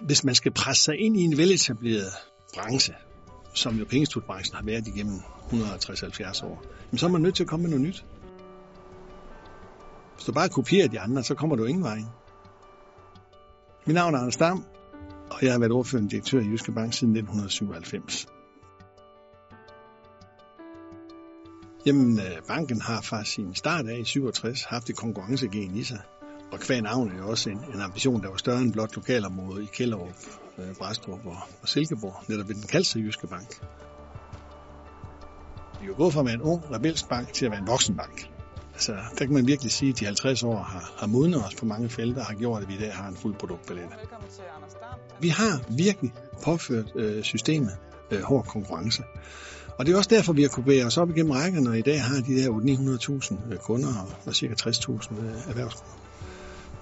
hvis 0.00 0.24
man 0.24 0.34
skal 0.34 0.52
presse 0.52 0.84
sig 0.84 0.98
ind 0.98 1.16
i 1.16 1.20
en 1.20 1.36
veletableret 1.36 2.12
branche, 2.54 2.94
som 3.54 3.76
jo 3.76 3.84
pengestudbranchen 3.84 4.56
har 4.56 4.64
været 4.64 4.86
igennem 4.86 5.20
160-70 5.52 6.46
år, 6.46 6.62
så 6.96 7.06
er 7.06 7.10
man 7.10 7.22
nødt 7.22 7.34
til 7.34 7.42
at 7.42 7.48
komme 7.48 7.62
med 7.62 7.70
noget 7.70 7.86
nyt. 7.86 8.04
Hvis 10.14 10.24
du 10.24 10.32
bare 10.32 10.48
kopierer 10.48 10.88
de 10.88 11.00
andre, 11.00 11.22
så 11.22 11.34
kommer 11.34 11.56
du 11.56 11.64
ingen 11.64 11.84
vej. 11.84 11.98
Mit 13.86 13.94
navn 13.94 14.14
er 14.14 14.18
Anders 14.18 14.36
Dam, 14.36 14.64
og 15.30 15.42
jeg 15.42 15.52
har 15.52 15.58
været 15.58 15.72
ordførende 15.72 16.10
direktør 16.10 16.40
i 16.40 16.48
Jyske 16.48 16.72
Bank 16.72 16.92
siden 16.92 17.16
1997. 17.16 18.26
Jamen, 21.86 22.18
øh, 22.18 22.42
banken 22.48 22.80
har 22.80 23.00
fra 23.00 23.24
sin 23.24 23.54
start 23.54 23.88
af 23.88 23.98
i 23.98 24.04
67 24.04 24.64
haft 24.64 24.90
et 24.90 24.96
konkurrencegen 24.96 25.76
i 25.76 25.82
sig. 25.82 26.00
Og 26.52 26.60
kvæg 26.60 26.82
navn 26.82 27.12
er 27.12 27.18
jo 27.18 27.28
også 27.30 27.50
en, 27.50 27.60
en 27.74 27.80
ambition, 27.80 28.22
der 28.22 28.28
var 28.28 28.36
større 28.36 28.60
end 28.60 28.72
blot 28.72 28.96
lokalområdet 28.96 29.62
i 29.62 29.68
Kjellerup, 29.72 30.14
øh, 30.58 30.74
Bræstrup 30.74 31.26
og, 31.26 31.36
og 31.62 31.68
Silkeborg, 31.68 32.24
netop 32.28 32.48
ved 32.48 32.54
den 32.54 32.62
kaldte 32.62 32.98
Jyske 33.00 33.26
Bank. 33.26 33.60
Vi 35.80 35.84
er 35.84 35.88
jo 35.88 35.94
gået 35.96 36.12
fra 36.12 36.20
at 36.20 36.26
være 36.26 36.34
en 36.34 36.42
ung, 36.42 36.62
rebelsk 36.70 37.08
bank 37.08 37.32
til 37.32 37.44
at 37.44 37.50
være 37.50 37.60
en 37.60 37.66
voksenbank. 37.66 38.30
Altså, 38.72 38.92
der 38.92 39.24
kan 39.24 39.32
man 39.34 39.46
virkelig 39.46 39.72
sige, 39.72 39.90
at 39.90 40.00
de 40.00 40.04
50 40.04 40.42
år 40.42 40.56
har, 40.56 40.94
har 40.98 41.06
modnet 41.06 41.44
os 41.44 41.54
på 41.54 41.66
mange 41.66 41.88
felter 41.88 42.20
og 42.20 42.26
har 42.26 42.34
gjort, 42.34 42.62
at 42.62 42.68
vi 42.68 42.74
i 42.74 42.78
dag 42.78 42.94
har 42.94 43.08
en 43.08 43.16
fuld 43.16 43.34
produktpalet. 43.34 43.84
Vi 45.20 45.28
har 45.28 45.60
virkelig 45.68 46.12
påført 46.44 46.92
øh, 46.94 47.22
systemet 47.22 47.76
øh, 48.10 48.22
hård 48.22 48.46
konkurrence. 48.46 49.02
Og 49.78 49.86
det 49.86 49.92
er 49.92 49.96
også 49.96 50.10
derfor, 50.10 50.32
vi 50.32 50.42
har 50.42 50.48
kunne 50.48 50.64
bevæge 50.64 50.86
os 50.86 50.96
op 50.96 51.10
igennem 51.10 51.30
rækkerne, 51.30 51.70
og 51.70 51.78
i 51.78 51.82
dag 51.82 52.02
har 52.02 52.20
de 52.20 52.36
der 52.36 52.48
900.000 53.48 53.52
øh, 53.52 53.58
kunder 53.58 53.88
og 54.26 54.34
ca. 54.34 54.46
60.000 54.46 55.20
øh, 55.20 55.48
erhvervskunder. 55.48 56.07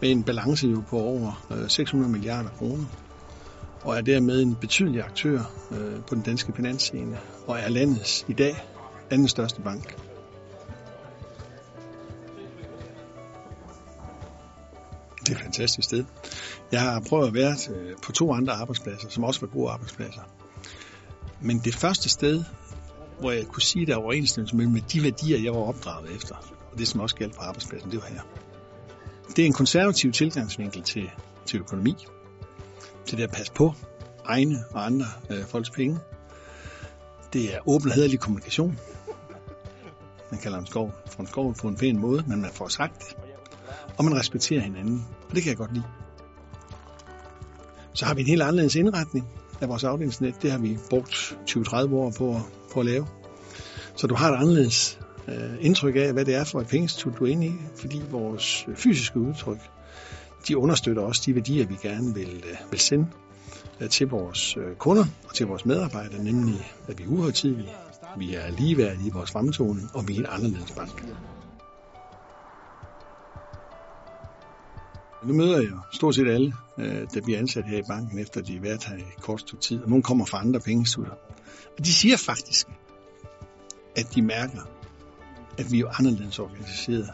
Med 0.00 0.10
en 0.10 0.24
balance 0.24 0.66
jo 0.66 0.82
på 0.88 0.98
over 0.98 1.46
øh, 1.50 1.68
600 1.68 2.12
milliarder 2.12 2.50
kroner, 2.50 2.84
og 3.82 3.96
er 3.96 4.00
dermed 4.00 4.42
en 4.42 4.54
betydelig 4.54 5.02
aktør 5.02 5.40
øh, 5.70 6.04
på 6.08 6.14
den 6.14 6.22
danske 6.22 6.52
finansscene, 6.52 7.18
og 7.46 7.58
er 7.58 7.68
landets 7.68 8.24
i 8.28 8.32
dag 8.32 8.56
anden 9.10 9.28
største 9.28 9.60
bank. 9.62 9.96
Det 15.20 15.32
er 15.32 15.36
et 15.36 15.42
fantastisk 15.42 15.88
sted. 15.88 16.04
Jeg 16.72 16.80
har 16.80 17.00
prøvet 17.08 17.26
at 17.26 17.34
være 17.34 17.56
øh, 17.70 17.96
på 18.02 18.12
to 18.12 18.32
andre 18.32 18.52
arbejdspladser, 18.52 19.08
som 19.08 19.24
også 19.24 19.40
var 19.40 19.46
gode 19.46 19.70
arbejdspladser. 19.70 20.20
Men 21.40 21.58
det 21.58 21.74
første 21.74 22.08
sted, 22.08 22.44
hvor 23.20 23.30
jeg 23.30 23.46
kunne 23.46 23.62
sige, 23.62 23.86
der 23.86 23.92
er 23.92 23.96
overensstemmelse 23.96 24.56
mellem 24.56 24.80
de 24.80 25.02
værdier, 25.02 25.38
jeg 25.38 25.52
var 25.52 25.60
opdraget 25.60 26.16
efter, 26.16 26.34
og 26.72 26.78
det 26.78 26.88
som 26.88 27.00
også 27.00 27.16
galt 27.16 27.34
på 27.34 27.40
arbejdspladsen, 27.40 27.90
det 27.90 28.00
var 28.00 28.06
her. 28.06 28.20
Det 29.28 29.38
er 29.38 29.46
en 29.46 29.52
konservativ 29.52 30.12
tilgangsvinkel 30.12 30.82
til, 30.82 31.10
til 31.46 31.60
økonomi, 31.60 32.06
til 33.06 33.18
det 33.18 33.24
at 33.24 33.30
passe 33.30 33.52
på 33.52 33.74
egne 34.24 34.64
og 34.70 34.86
andre 34.86 35.06
øh, 35.30 35.44
folks 35.44 35.70
penge. 35.70 35.98
Det 37.32 37.54
er 37.54 37.58
åben 37.66 37.88
og 37.88 37.94
hederlig 37.94 38.20
kommunikation. 38.20 38.78
Man 40.30 40.40
kalder 40.40 40.58
en 40.58 40.66
skov 40.66 40.94
for 41.06 41.20
en 41.20 41.26
skov 41.26 41.54
på 41.54 41.68
en 41.68 41.76
pæn 41.76 41.98
måde, 41.98 42.24
men 42.26 42.40
man 42.40 42.50
får 42.52 42.68
sagt 42.68 42.98
det. 42.98 43.16
Og 43.98 44.04
man 44.04 44.14
respekterer 44.14 44.60
hinanden, 44.60 45.06
og 45.28 45.34
det 45.34 45.42
kan 45.42 45.50
jeg 45.50 45.56
godt 45.56 45.72
lide. 45.72 45.84
Så 47.92 48.04
har 48.04 48.14
vi 48.14 48.20
en 48.20 48.26
helt 48.26 48.42
anderledes 48.42 48.74
indretning 48.74 49.26
af 49.60 49.68
vores 49.68 49.84
afdelingsnet. 49.84 50.42
Det 50.42 50.50
har 50.50 50.58
vi 50.58 50.78
brugt 50.90 51.38
20-30 51.50 51.94
år 51.94 52.12
på, 52.18 52.40
på 52.72 52.80
at 52.80 52.86
lave. 52.86 53.06
Så 53.96 54.06
du 54.06 54.14
har 54.14 54.32
et 54.32 54.36
anderledes 54.36 54.98
øh, 55.28 55.56
indtryk 55.60 55.96
af, 55.96 56.12
hvad 56.12 56.24
det 56.24 56.34
er 56.34 56.44
for 56.44 56.60
et 56.60 56.66
pengeinstitut, 56.66 57.18
du 57.18 57.24
er 57.24 57.30
inde 57.30 57.46
i, 57.46 57.52
fordi 57.76 58.02
vores 58.10 58.64
øh, 58.68 58.76
fysiske 58.76 59.20
udtryk, 59.20 59.58
de 60.48 60.56
understøtter 60.58 61.02
også 61.02 61.22
de 61.26 61.34
værdier, 61.34 61.66
vi 61.66 61.76
gerne 61.82 62.14
vil, 62.14 62.44
øh, 62.50 62.70
vil 62.70 62.80
sende 62.80 63.06
øh, 63.80 63.88
til 63.88 64.08
vores 64.08 64.56
øh, 64.56 64.76
kunder 64.76 65.04
og 65.28 65.34
til 65.34 65.46
vores 65.46 65.64
medarbejdere, 65.64 66.24
nemlig 66.24 66.72
at 66.88 66.98
vi 66.98 67.04
er 67.04 67.08
uhøjtidelige, 67.08 67.72
vi 68.18 68.34
er 68.34 68.50
ligeværdige 68.50 69.08
i 69.08 69.10
vores 69.10 69.30
fremtoning, 69.30 69.90
og 69.94 70.08
vi 70.08 70.14
er 70.14 70.18
en 70.18 70.26
anderledes 70.28 70.70
bank. 70.70 71.04
Nu 75.24 75.34
møder 75.34 75.58
jeg 75.58 75.70
stort 75.92 76.14
set 76.14 76.28
alle, 76.28 76.52
øh, 76.78 77.06
der 77.14 77.20
bliver 77.24 77.38
ansat 77.38 77.64
her 77.64 77.78
i 77.78 77.82
banken, 77.88 78.18
efter 78.18 78.42
de 78.42 78.54
har 78.54 78.62
været 78.62 78.84
her 78.84 78.96
i 78.96 79.04
kort 79.20 79.40
stykke 79.40 79.62
tid, 79.62 79.82
og 79.82 79.88
nogle 79.88 80.02
kommer 80.02 80.24
fra 80.24 80.40
andre 80.40 80.60
pengestudier. 80.60 81.12
Og 81.78 81.84
de 81.84 81.92
siger 81.92 82.16
faktisk, 82.16 82.66
at 83.96 84.14
de 84.14 84.22
mærker, 84.22 84.75
at 85.58 85.72
vi 85.72 85.80
er 85.80 85.98
anderledes 85.98 86.38
organiseret, 86.38 87.10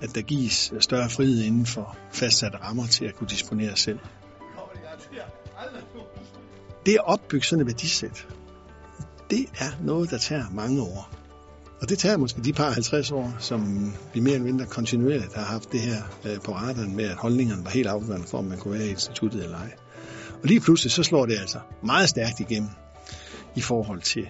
at 0.00 0.14
der 0.14 0.22
gives 0.22 0.72
større 0.80 1.10
frihed 1.10 1.42
inden 1.42 1.66
for 1.66 1.96
fastsatte 2.12 2.58
rammer 2.58 2.86
til 2.86 3.04
at 3.04 3.14
kunne 3.14 3.28
disponere 3.28 3.76
selv. 3.76 3.98
Det 6.86 6.94
at 6.94 7.04
opbygge 7.04 7.46
sådan 7.46 7.60
et 7.60 7.66
værdisæt, 7.66 8.26
det 9.30 9.46
er 9.58 9.70
noget, 9.84 10.10
der 10.10 10.18
tager 10.18 10.44
mange 10.52 10.82
år. 10.82 11.10
Og 11.80 11.88
det 11.88 11.98
tager 11.98 12.16
måske 12.16 12.42
de 12.42 12.52
par 12.52 12.70
50 12.70 13.10
år, 13.10 13.36
som 13.38 13.92
vi 14.14 14.20
mere 14.20 14.34
eller 14.34 14.46
mindre 14.46 14.66
kontinuerligt 14.66 15.34
har 15.34 15.44
haft 15.44 15.72
det 15.72 15.80
her 15.80 16.02
øh, 16.24 16.40
på 16.40 16.52
radaren 16.52 16.96
med, 16.96 17.04
at 17.04 17.16
holdningerne 17.16 17.64
var 17.64 17.70
helt 17.70 17.86
afgørende 17.86 18.26
for, 18.26 18.38
om 18.38 18.44
man 18.44 18.58
kunne 18.58 18.78
være 18.78 18.86
i 18.86 18.90
instituttet 18.90 19.44
eller 19.44 19.58
ej. 19.58 19.72
Og 20.42 20.48
lige 20.48 20.60
pludselig 20.60 20.92
så 20.92 21.02
slår 21.02 21.26
det 21.26 21.38
altså 21.38 21.58
meget 21.82 22.08
stærkt 22.08 22.40
igennem 22.40 22.70
i 23.56 23.60
forhold 23.60 24.00
til, 24.00 24.28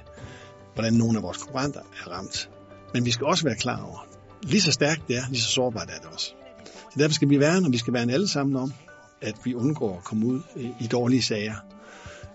hvordan 0.74 0.92
nogle 0.92 1.18
af 1.18 1.22
vores 1.22 1.36
konkurrenter 1.38 1.80
er 1.80 2.10
ramt. 2.10 2.50
Men 2.94 3.04
vi 3.04 3.10
skal 3.10 3.26
også 3.26 3.44
være 3.44 3.56
klar 3.56 3.82
over, 3.82 4.06
lige 4.42 4.60
så 4.60 4.72
stærkt 4.72 5.08
det 5.08 5.16
er, 5.16 5.22
lige 5.28 5.40
så 5.40 5.48
sårbart 5.48 5.90
er 5.90 5.98
det 5.98 6.08
også. 6.12 6.32
Så 6.92 6.98
derfor 6.98 7.14
skal 7.14 7.28
vi 7.28 7.40
være, 7.40 7.56
og 7.66 7.72
vi 7.72 7.78
skal 7.78 7.92
være 7.92 8.12
alle 8.12 8.28
sammen 8.28 8.56
om, 8.56 8.72
at 9.20 9.34
vi 9.44 9.54
undgår 9.54 9.96
at 9.96 10.04
komme 10.04 10.26
ud 10.26 10.40
i 10.80 10.86
dårlige 10.86 11.22
sager, 11.22 11.54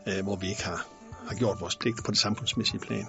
øh, 0.08 0.24
hvor 0.24 0.36
vi 0.36 0.50
ikke 0.50 0.66
har, 0.66 0.88
har 1.28 1.36
gjort 1.36 1.62
vores 1.62 1.76
pligt 1.76 2.04
på 2.06 2.12
det 2.12 2.20
samfundsmæssige 2.20 2.80
plan. 2.80 3.06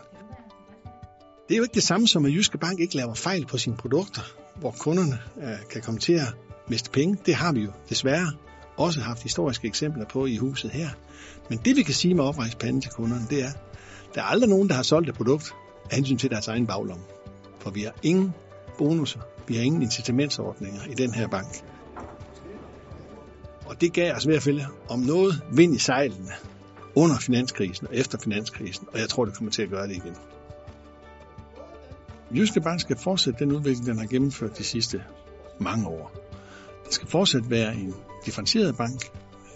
Det 1.48 1.54
er 1.54 1.56
jo 1.56 1.62
ikke 1.62 1.74
det 1.74 1.82
samme 1.82 2.08
som, 2.08 2.24
at 2.24 2.32
Jyske 2.32 2.58
Bank 2.58 2.80
ikke 2.80 2.96
laver 2.96 3.14
fejl 3.14 3.46
på 3.46 3.58
sine 3.58 3.76
produkter, 3.76 4.22
hvor 4.56 4.70
kunderne 4.70 5.18
øh, 5.42 5.58
kan 5.70 5.82
komme 5.82 6.00
til 6.00 6.12
at 6.12 6.34
miste 6.68 6.90
penge. 6.90 7.18
Det 7.26 7.34
har 7.34 7.52
vi 7.52 7.60
jo 7.60 7.72
desværre 7.88 8.32
også 8.76 9.00
haft 9.00 9.22
historiske 9.22 9.68
eksempler 9.68 10.04
på 10.04 10.26
i 10.26 10.36
huset 10.36 10.70
her. 10.70 10.88
Men 11.50 11.58
det 11.64 11.76
vi 11.76 11.82
kan 11.82 11.94
sige 11.94 12.14
med 12.14 12.24
oprejspanden 12.24 12.82
til 12.82 12.90
kunderne, 12.90 13.26
det 13.30 13.42
er, 13.42 13.50
der 14.14 14.20
er 14.20 14.24
aldrig 14.24 14.50
nogen, 14.50 14.68
der 14.68 14.74
har 14.74 14.82
solgt 14.82 15.08
et 15.08 15.14
produkt 15.14 15.54
af 15.90 15.96
hensyn 15.96 16.18
til 16.18 16.30
deres 16.30 16.48
egen 16.48 16.66
baglomme. 16.66 17.04
For 17.68 17.72
vi 17.72 17.82
har 17.82 17.94
ingen 18.02 18.34
bonusser, 18.78 19.20
vi 19.48 19.54
har 19.56 19.62
ingen 19.62 19.82
incitamentsordninger 19.82 20.84
i 20.84 20.94
den 20.94 21.14
her 21.14 21.28
bank. 21.28 21.64
Og 23.66 23.80
det 23.80 23.92
gav 23.92 24.14
os 24.14 24.24
i 24.24 24.28
hvert 24.28 24.42
fald 24.42 24.60
om 24.88 25.00
noget 25.00 25.42
vind 25.52 25.74
i 25.74 25.78
sejlene 25.78 26.30
under 26.94 27.18
finanskrisen 27.18 27.86
og 27.86 27.96
efter 27.96 28.18
finanskrisen, 28.18 28.88
og 28.92 28.98
jeg 28.98 29.08
tror, 29.08 29.24
det 29.24 29.34
kommer 29.34 29.50
til 29.50 29.62
at 29.62 29.68
gøre 29.70 29.88
det 29.88 29.96
igen. 29.96 30.16
Jyske 32.34 32.60
Bank 32.60 32.80
skal 32.80 32.98
fortsætte 32.98 33.44
den 33.44 33.52
udvikling, 33.52 33.86
den 33.86 33.98
har 33.98 34.06
gennemført 34.06 34.58
de 34.58 34.64
sidste 34.64 35.02
mange 35.60 35.86
år. 35.86 36.12
Det 36.84 36.94
skal 36.94 37.08
fortsat 37.08 37.50
være 37.50 37.74
en 37.74 37.94
differentieret 38.26 38.76
bank. 38.76 39.10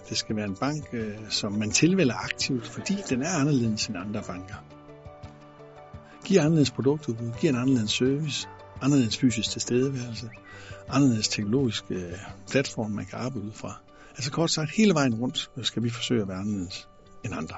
Det 0.08 0.16
skal 0.16 0.36
være 0.36 0.46
en 0.46 0.56
bank, 0.56 0.84
øh, 0.92 1.14
som 1.28 1.52
man 1.52 1.70
tilvælger 1.70 2.14
aktivt, 2.14 2.68
fordi 2.68 2.96
den 3.08 3.22
er 3.22 3.30
anderledes 3.30 3.86
end 3.86 3.96
andre 3.96 4.22
banker. 4.26 4.54
Giver 6.24 6.40
anderledes 6.42 6.70
produktudbud, 6.70 7.32
giver 7.40 7.52
en 7.52 7.58
anderledes 7.58 7.90
service, 7.90 8.48
anderledes 8.82 9.16
fysisk 9.16 9.50
tilstedeværelse, 9.50 10.30
anderledes 10.88 11.28
teknologisk 11.28 11.84
øh, 11.90 12.12
platform, 12.50 12.90
man 12.90 13.06
kan 13.06 13.18
arbejde 13.18 13.46
ud 13.46 13.52
fra. 13.52 13.80
Altså 14.10 14.30
kort 14.30 14.50
sagt, 14.50 14.70
hele 14.76 14.94
vejen 14.94 15.14
rundt 15.14 15.50
skal 15.62 15.82
vi 15.82 15.90
forsøge 15.90 16.22
at 16.22 16.28
være 16.28 16.38
anderledes 16.38 16.88
end 17.24 17.34
andre. 17.34 17.56